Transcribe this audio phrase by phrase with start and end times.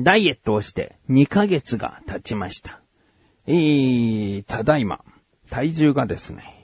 [0.00, 2.80] ダイエットをして2ヶ月が経ちました。
[3.46, 5.00] えー、ただいま、
[5.50, 6.54] 体重がですね、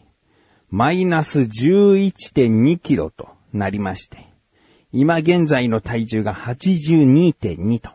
[0.71, 4.29] マイナス11.2キロとなりまして、
[4.93, 7.91] 今現在の体重が82.2と。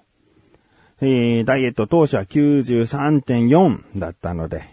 [1.01, 4.67] えー、ダイエット当初は93.4だったので、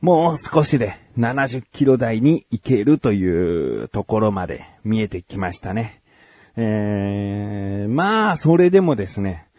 [0.00, 6.00] もう少しで70キロ台に行けるというところまで見えてきましたね。
[6.56, 9.49] えー、まあ、それでもですね、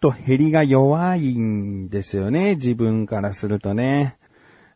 [0.00, 4.16] と減りが弱いんですよね、自分からするとね。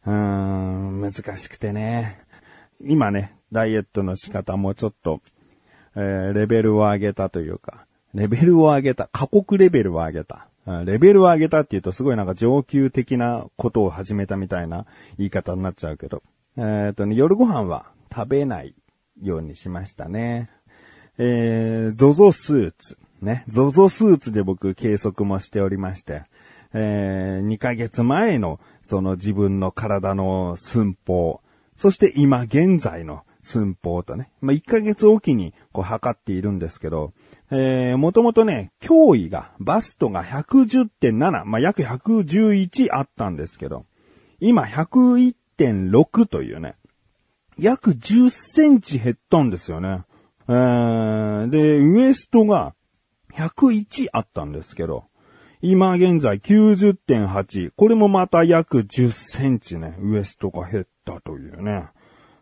[0.05, 2.21] うーん、難しくてね。
[2.81, 5.21] 今ね、ダイエットの仕方もちょっと、
[5.95, 10.49] えー、レベルを上げたというか、レベルを上げた、過酷レベルを上げた。
[10.85, 14.87] レベルを上げたって言うとすごいなんか上級的なことを始めたみたいな
[15.19, 16.23] 言い方になっちゃうけど。
[16.57, 18.75] えっ、とね、夜ご飯は食べない
[19.21, 20.51] ようにしましたね。
[21.19, 22.99] えー、ゾゾスーツ。
[23.23, 26.25] ね、ゾゾスーツで僕計測もしておりまして、
[26.75, 31.41] えー、2ヶ月前のその自分の体の寸法、
[31.77, 37.13] そして今現在の寸法とね、まあ、1ヶ月おきにこう測っているんですけど、
[37.51, 43.85] えー、もともとね、脅威が、バストが110.7、まあ、約111あったんですけど、
[44.41, 46.77] 今101.6というね、
[47.59, 50.05] 約10センチ減ったんですよね。
[50.49, 52.75] えー、で、ウエストが
[53.37, 55.05] 101あったんですけど、
[55.61, 57.73] 今現在90.8。
[57.77, 61.87] これもまた約10センチね、ウエストが減ったというね。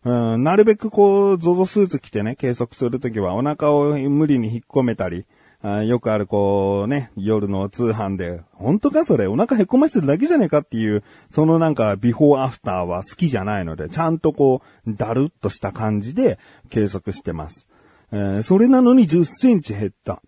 [0.05, 5.27] うん、なるべくこう、ゾゾスーツ着てね、計測するときはお腹を無理に引っ込めたり、
[5.62, 9.27] あよくあるこうね、夜の通販で、本当かそれ？
[9.27, 16.39] お腹へこませてるだけじゃねえかっていう、そのなんかビフォーアフターは好きじゃないので、ちゃんとこう、だるっとした感じで
[16.70, 17.68] 計測してます。
[18.11, 20.23] えー、それなのに10センチ減った。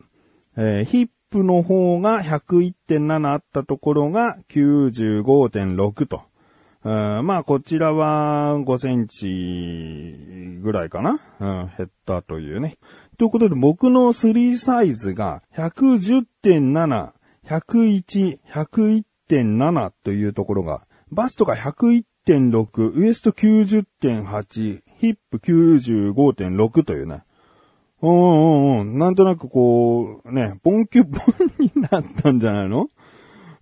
[0.56, 6.22] えー、ヒップの方が101.7あったところが95.6と。
[6.84, 12.76] まあ、こちらは5センチぐらいかな、うん、減ったというね。
[13.18, 17.12] ということで僕の3サイズが110.7、
[17.46, 20.82] 101、101.7というところが、
[21.12, 27.22] バストが101.6、ウエスト90.8、ヒップ95.6というね。
[28.02, 28.98] うんうんうん。
[28.98, 32.88] なんとなくこう、ね、ボンキュボンになったんじゃないの？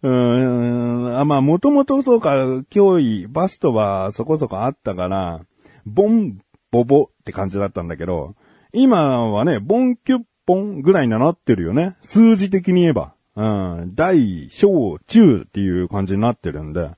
[0.03, 1.19] うーん。
[1.19, 2.31] あ、まあ、もともとそうか、
[2.71, 5.41] 脅威、バストはそこそこあったから、
[5.85, 6.39] ボン、
[6.71, 8.35] ボボって感じだったんだけど、
[8.73, 11.97] 今はね、ボンキュッポンぐらいになってるよね。
[12.03, 13.15] 数字的に言えば。
[13.37, 13.95] うん。
[13.95, 16.91] 大、小、中っていう感じになってるんで。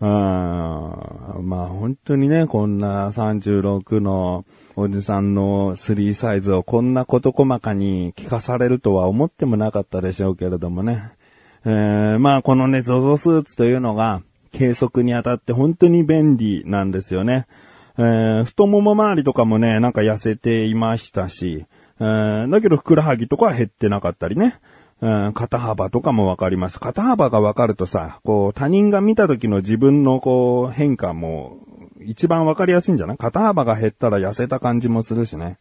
[0.00, 0.08] うん。
[0.08, 4.44] まあ本当にね、こんな36の
[4.76, 11.12] おじさんの3サイズをこんな事細かに聞かされるとは思ってもなかったでしょうけれどもね。
[11.64, 17.46] えー、まあこのね、ゾゾスーツというのが計測にあたって本当に便利なんですよね。
[17.98, 21.66] えー、太もも周りとかもね、なんか痩せていましたし、
[22.00, 24.58] えー、だけどふくらはぎとかは減ってなかったりね。
[25.00, 26.80] うん、肩幅とかもわかります。
[26.80, 31.58] 肩幅がわかるとさ、こう、他人が見た時の自分のこう、変化も、
[32.06, 33.16] 一番わかりやすいんじゃない？
[33.16, 35.56] 肩幅が減ったら痩せた感じもするしね。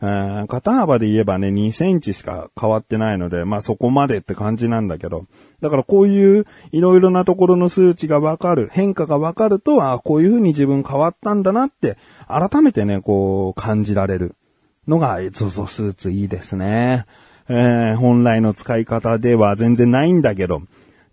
[0.00, 5.24] 肩幅で言えばね、2センチしか変わってないので、まあそこまでって感じなんだけど、
[5.60, 11.96] だからこういういろいろなところの数値がわかる、変化がわかると、あこういう風に自分変わったんだなって、
[12.28, 14.36] 改めてね、こう感じられる
[14.86, 17.04] のが、えゾゾスーツいいですね。
[17.48, 20.62] えー、本来の使い方では全然ないんだけど、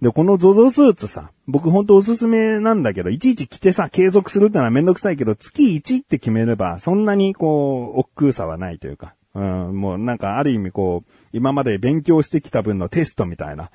[0.02, 13.70] で、この ZOZO スーツさ、僕ほんとおすすめなんだけど、いちいち着てさ、継続するってのはめんどくさいけど、月1って決めれば、そんなにこう、億劫さはないというか、うん、もうなんかある意味こう、今まで勉強してきた分のテストみたいな、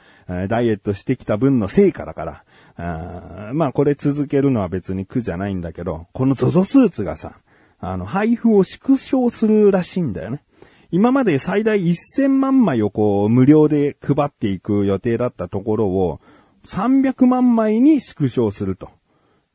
[0.49, 2.45] ダイエットしてきた分の成果だから、
[2.77, 7.35] あまあこれ続けるのは別に苦じゃないんだけど、この ZOZO スーツがさ、
[7.79, 10.43] あの、配布を縮小するらしいんだよね。
[10.93, 16.21] 今まで最大1000万枚をこう無料で配っていく予定だったところを
[16.65, 18.91] 300万枚に縮小すると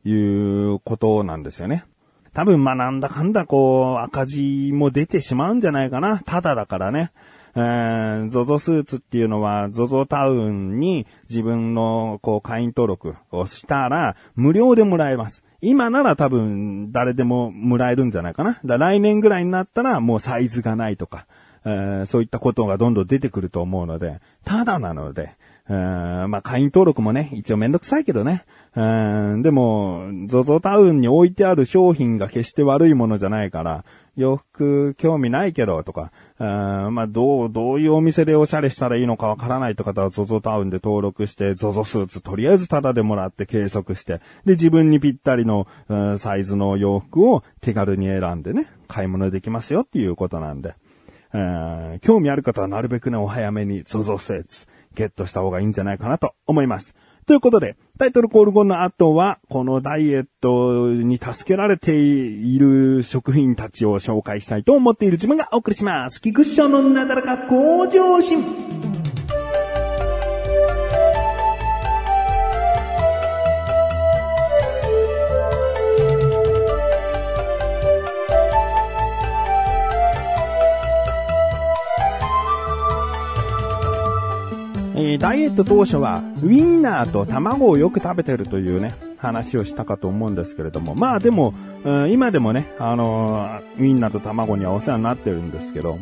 [0.06, 1.86] いうことなんですよね。
[2.34, 6.20] 多分まあなんだかんだこう赤字も出てしまうんじゃないかな。
[6.20, 7.12] ただだからね。
[7.58, 15.44] えー、ゾゾスーツっていうのは、ゾゾタウンに自分の、こう、会員登録をしたら、無料でもらえます。
[15.62, 18.60] 今なら多分、誰でももらえるんじゃないかな。
[18.66, 21.28] だか来年ぐらいになったら、もうサイズがないとか、
[21.64, 25.32] えー、そういったことがどんどん出てくると思うので、ただなので、
[25.68, 28.46] えー、まあ、会員登録もね、一応めんどくさいけどね。
[28.76, 33.84] えー、でも、ゾゾタウンに置いてある商品が決して悪いものじゃないから、
[34.16, 45.68] 洋服興味ないけどとか、あまあ、どう、どういうお店でおしゃれしたらいいのかわからないって方は ZOZO タウンで登録して、ZOZO スーツとりあえずタダでもらって計測して、で、自分にぴったりの、
[46.18, 50.76] サイズの洋服を手軽に選んでね、買い物できますよっていうことなんで。
[52.02, 56.96] 興味ある方はなるべくね、お早めに ZOZO スーツゲットした方がいいんじゃないかなと思います。
[57.26, 66.22] ということで、タイトルコール後の後は、このダイエットに助けられている食品たちを紹介したいと思っている自分がお送りします。
[66.22, 68.85] 菊池のなだらか向上心。
[85.18, 91.54] ダイエット当初は、ウィンナーと卵をよく食べてるというね、話をしたかと思うんですけれども、まあでも、
[91.84, 96.00] うん、今でもね、あのー、ウィンナーと卵にはお世話になってるんですけど、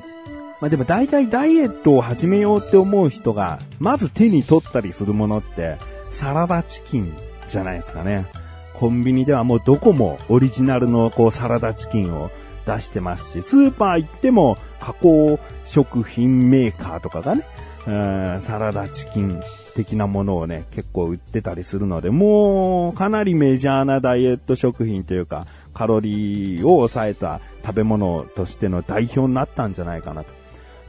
[0.61, 5.77] まあでも大体ダイエットを始めようって思う人が、まず手に取ったりするものって、
[6.11, 7.13] サラダチキン
[7.47, 8.25] じゃないですかね。
[8.73, 12.31] コンビニではもうどこもオリジナルのこうサラダチキンを
[12.65, 17.45] 出してますし、スーパー行っても加工食品メーカーとかがね、
[17.85, 19.41] サラダチキン
[19.75, 30.31] 的なものをね、結構売ってたりするので、もうかなりメジャーなダイエット食品というか、カロリーを抑えた食べ物としての代表になったんじゃないかなと。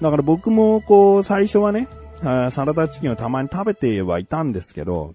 [0.01, 1.89] だから僕もこう、最初はね、
[2.23, 5.15] サラダチキンをたまに食べてはいたんですけど、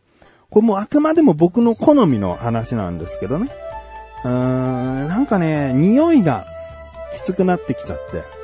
[0.50, 3.50] これもあくまでも僕の好みの話なんですけどね。
[4.26, 6.48] うーん、なんかね、匂いが
[7.14, 8.39] きつくなってきちゃって。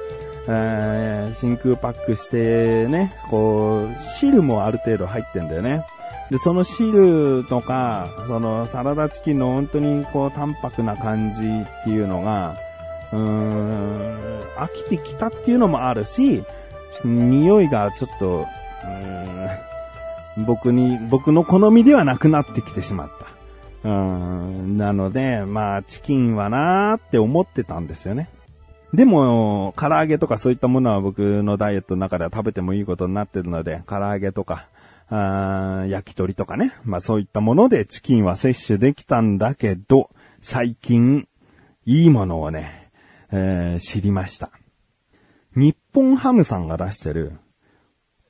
[0.47, 5.85] えー、真空パックしてね、こう、汁もある程度入ってんだよね。
[6.29, 12.57] で、その汁とか、そのサラダチキンの本当にこう淡白な感じっていうのが、
[13.11, 16.43] うーん、飽きてきたっていうのもあるし、
[17.03, 18.47] 匂いがちょっと、
[20.37, 23.09] うん、僕に、僕の好みではなくなってきてしまっ
[23.83, 23.89] た。
[23.89, 28.29] うん、なので、まあ、チキンはなーって思ってたんですよね。
[28.95, 34.67] でも、唐揚げとかそういったものは僕のダイエットの中では食べてもいいことになってるので、唐揚げとか、
[35.09, 36.73] あ焼き鳥とかね。
[36.83, 40.09] まあそういったものでチキンは摂取できたんだけど、
[40.41, 41.27] 最近、
[41.85, 42.89] いいものをね、
[43.31, 44.49] えー、知りました。
[45.55, 47.33] 日本ハムさんが出してる、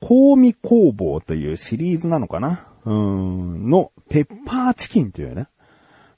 [0.02, 2.68] 香味工房というシリーズなのかな？
[2.86, 5.48] うん、の、ペッパーチキンというね。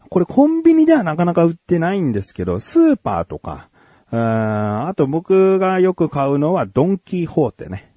[0.10, 3.70] これコンビニではなかなか売ってないんですけど、スーパーとか、
[4.09, 7.92] あと僕がよく買うのはドンキホーテね。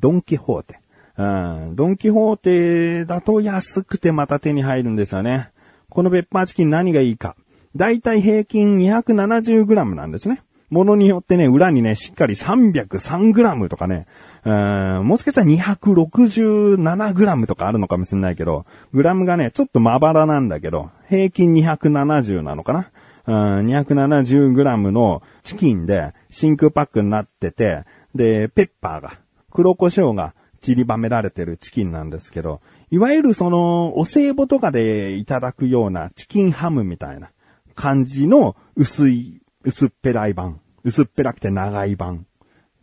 [0.00, 0.80] ドンキホーテ。
[1.16, 5.50] ドンキホーテだと安くてまた手に入るんですよね。
[5.88, 7.34] このペッパーチキン何がいいか。
[7.74, 10.42] だいたい平均 270g なんですね。
[10.70, 14.06] ものによってね、裏にね、しっかり 303g とかね、
[14.44, 22.90] もしかしたら 267g とかあるのかもしれないけど、グラムがね、ちょっとまばらなんだけど、平均270なのかな。
[23.32, 27.84] 270g のチキンで真空パックになってて、
[28.14, 29.18] で、ペッパーが、
[29.50, 32.60] 黒胡椒が散りばめられてるチキンなんですけど、
[32.90, 37.30] いわゆるその、お歳暮とかでいただくようなチキンハムみたいな
[37.74, 40.60] 感じの薄い、薄っぺらい版。
[40.84, 42.26] 薄っぺらくて長い版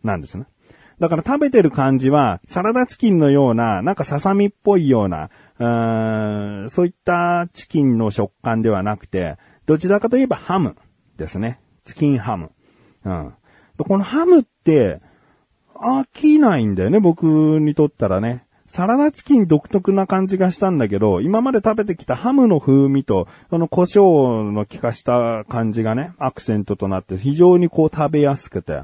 [0.04, 0.46] なんですね。
[1.00, 9.36] だから食べてる感じは、サラダチキンのような、なんかささみっぽいような、うーんそういったチキンの食感ではなくて、
[9.66, 10.76] どちらかといえばハム
[11.16, 11.60] ですね。
[11.84, 12.50] チキンハム。
[13.04, 13.34] うん。
[13.78, 15.00] このハムって、
[15.74, 17.26] 飽きないんだよね、僕
[17.60, 18.46] にとったらね。
[18.66, 28.82] サラダチキン独特な感じがしたんだけど、今まで食べてきたハムの風味と、その胡椒の効かした感じがね、アクセントとなって非常にこう食べやすくて。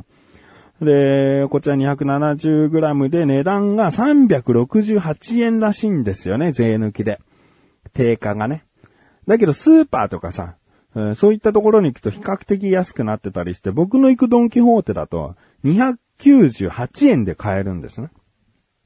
[0.80, 7.20] で、こちら 270g で値段が368円らしいんですよね、税抜きで。
[7.92, 8.64] 定価がね。
[9.26, 10.56] だけどスーパーとかさ、
[11.14, 18.10] そういったところに行くと比較的安くなってたりして、僕の行くドンキホーテだと298円で買えるんですね。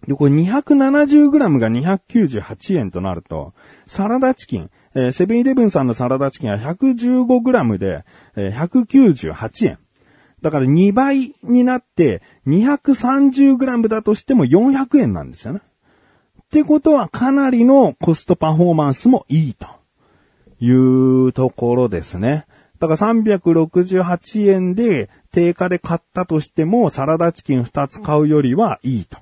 [0.06, 3.54] で、これ 270g が298円となると、
[3.86, 8.04] サラダチキン、えー、セブンイレブンさんのサラダチキンは 115g で、
[8.36, 9.78] えー、198円。
[10.42, 15.60] だから2倍になって 230g だとしても400円なんですよね。
[16.42, 19.66] ってことはかなりのコストパフォーマンスもいいと。
[20.60, 22.46] いうところですね。
[22.78, 29.18] だから368円で定価で買ったとしてもサラダチキン2つ買うよりはいいと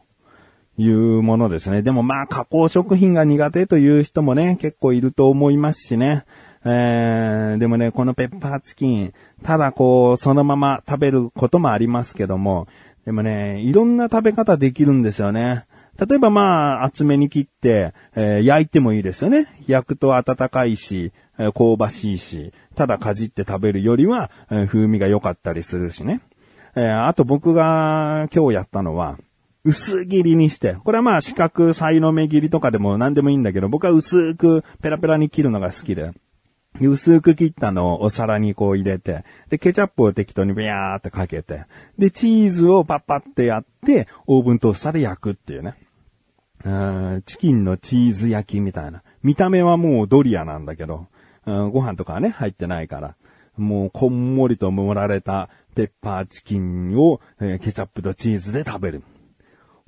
[0.76, 1.82] いうものですね。
[1.82, 6.24] でもまあ加工食品が苦手という人もね、結構いると思いますしね。
[6.66, 9.12] えー、でもね、このペッパーチキン、
[9.42, 12.66] ただこう、そのまま食べることもありますけども、
[13.04, 15.66] でもね、いろんな食べ方できるんですよね。
[15.98, 19.46] 例えばまあ、厚めに切って、えー、焼いてもいいですよね。
[19.66, 26.20] 焼くと温かいし、え、香ばしいし、ただかじって食べるよりは、え、風味が良かったりするしね。
[26.76, 29.18] え、あと僕が今日やったのは、
[29.64, 36.12] 薄切りにして、これはまあ四角、サイの目切りとかでも何でもいいんだけど、僕は薄くペラペラに切るのが好きで、
[36.80, 41.64] 薄く切ったのをお皿にこう入れて、で、ケチャップを適当にビャーってかけて、
[41.98, 45.74] で、チーズをパッパってやって、オーブントースターで焼くっていうね。
[46.64, 46.70] う
[47.18, 49.02] んチキンのチーズ焼きみたいな。
[49.22, 51.06] 見た目はもうドリアなんだけど、
[51.46, 53.16] うんご飯とかはね、入ってないから。
[53.56, 59.02] もうこんもりと盛られたペッパーチキンを、えー、ケチャップとチーズで食べる。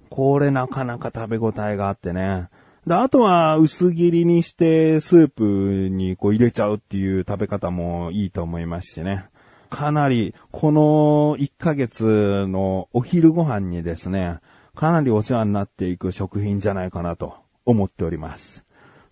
[0.09, 2.49] これなかなか食べ応えがあってね。
[2.87, 9.27] で、あとは薄切りにしてスープにこう入れちゃうっていう食べ方もいいと思いますしね。
[9.69, 14.39] かなり、この1ヶ月のお昼ご飯にですね、
[14.77, 17.35] かなりお世話になっていく食品じゃないかなと
[17.65, 18.63] 思っております。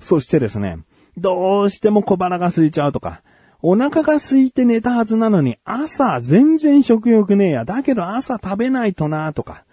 [0.01, 0.79] そしてですね、
[1.17, 3.23] どうしても小腹が空いちゃうとか、
[3.63, 7.65] お腹が空いて寝たはずなのに朝全然食欲ねえや。
[7.65, 9.65] だけど朝食べないとなとか、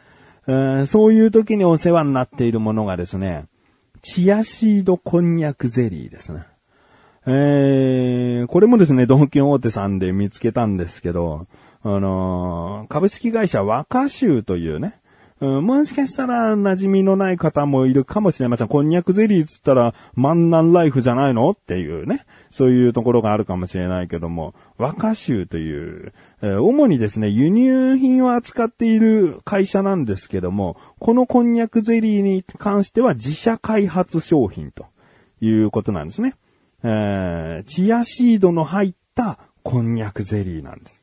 [0.88, 3.46] そういう時にお世話になっているものがですね、
[4.02, 6.44] チアシードこんにゃくゼリーですね。
[7.28, 11.46] えー、これもですね、ドンキホーテさんで見つけたんですけど、
[11.84, 15.01] あのー、株式会社若州というね、
[15.42, 18.68] もしかしたら馴染みのない方もいるかもしれません。
[18.68, 22.28] こんにゃくゼリーつったら万南ライフじゃないのっていうね。
[22.52, 34.86] そういうところがあるかもしれないけども、若州という、えー、主にですね、輸入品を扱っている会社なんですけども、このこんにゃくゼリーに関しては自社開発商品と
[35.40, 36.36] いうことなんですね。
[36.84, 41.01] えー、チアシードの入ったこんにゃくゼリーなんです。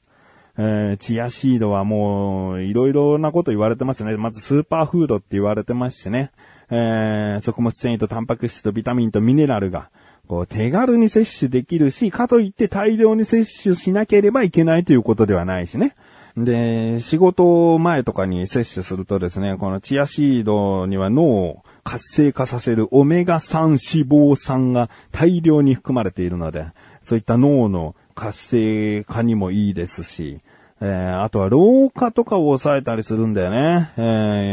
[0.60, 4.16] えー、チアシードはもう、いろいろなこと言われてますね。
[4.16, 6.32] まずスーパーフードって言われてますしね。
[6.68, 9.90] えー、食物繊維とタンパク質とビタミンとミネラルが、
[10.26, 15.94] こう、手軽に摂取できるし、かといって大量に摂取しなければいけないということではないしね。
[16.36, 26.66] で、仕事前とかに摂取するとですね、このチアシードには脳を活性化させるオメガ3脂肪酸が大量に含まれているので、
[27.02, 30.38] そういった脳の活性化にもいいですし、
[30.80, 33.92] えー、あとは老化とかを抑えたりするんだよね。
[33.96, 34.00] え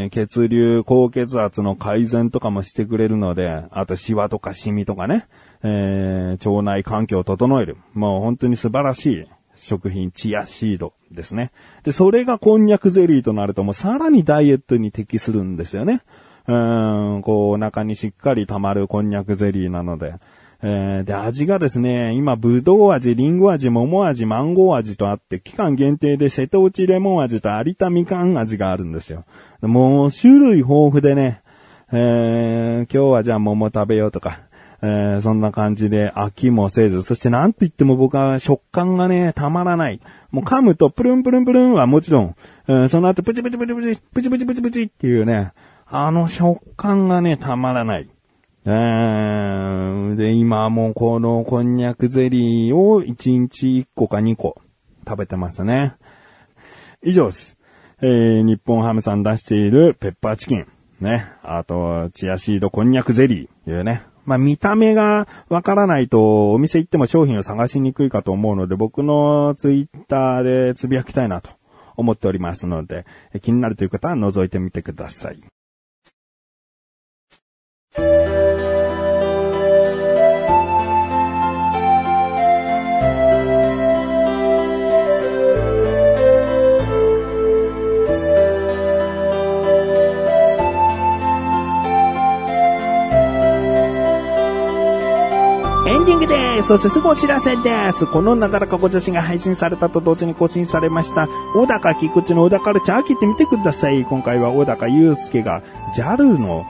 [0.08, 5.28] ー、血流、高血圧の改善とかもしてくれるので、あとシワとかシミとかね、
[5.64, 7.78] えー、腸内環境を整える。
[7.94, 11.52] もう本当に素晴らしい食品、チアシードですね。
[11.84, 16.02] で、それがこんにゃくゼリーとなるともうさらにダイエットに適するんですよね。
[16.48, 16.54] う
[17.18, 20.16] ん、こう、お腹にしっかり溜まるこんにゃくゼリーなので。
[20.68, 29.26] えー、で、味がですね、今、ぶどう味、りんご味、桃味、マンゴー味とあって、期間限定で瀬戸内レモン味と有田みかん味があるんですよ。
[29.62, 31.44] もう、種類豊富でね、
[31.92, 34.40] えー、今日はじゃあ桃食べようとか、
[34.82, 40.02] えー、そんな感じで飽きもせず、そしてなんと言っても僕は食感がね、たまらない。
[40.32, 42.36] もう噛むとプルンプルンプルンはもちろん、
[42.68, 45.54] えー、その後プチプチプチプチ、プチプチプチプチっていうね、
[45.86, 48.10] あの食感がね、たまらない。
[48.68, 54.60] えー、で、今もこのこんにゃくゼリーを1日1個か2個
[55.08, 55.96] 食べてますね。
[57.04, 57.58] 以上です。
[58.02, 60.68] えー、日本ハムさん出しているペッパーチキン。
[61.00, 61.28] ね。
[61.44, 63.72] あと、チアシードこんにゃくゼリー。
[63.72, 64.04] いうね。
[64.26, 71.52] まあ、見た目がわからないと、お店行っても商品を探しにくいかと思うので、僕のツイッターでつぶやきたいなと
[71.96, 73.06] 思っておりますので、
[73.44, 75.40] 気になるという方は覗いてみてください。
[96.68, 98.08] そしてすぐお知らせです。
[98.08, 104.04] このなだらかご女子が配信されたと同時に更新されました、小高菊池の小高ルチャー聞いてみてください。
[104.04, 105.62] 今回は小高祐介が
[105.96, 106.66] JAL の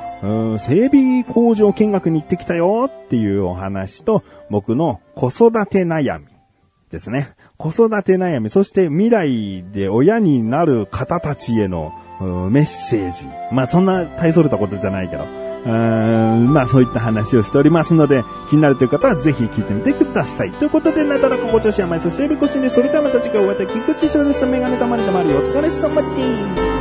[0.60, 6.26] 整備工場見学に行ってきたよっていうお話と、僕の子育て悩み
[6.92, 7.34] ですね。
[7.58, 11.94] 子育て悩み、そして未来で親になる方たちへの
[12.52, 13.28] メッセージ。
[13.54, 15.45] まあそんな大それたことじゃないけど。
[15.66, 20.52] うんまあそういった話をしておりますので、気になるという方はぜひ聞いてみてください。
[20.52, 24.46] ということで、なだらかご調子甘いさ、整備越しにそれではまた次回お会いいた菊池翔です。
[24.46, 26.75] メガネたまりたまりお疲れ様です。